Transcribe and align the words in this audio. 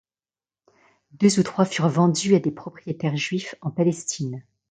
Deux 1.11 1.39
ou 1.39 1.43
trois 1.43 1.63
furent 1.65 1.87
vendus 1.87 2.33
à 2.33 2.39
des 2.39 2.49
propriétaires 2.49 3.17
juifs 3.17 3.53
en 3.61 3.69
Palestine. 3.69 4.43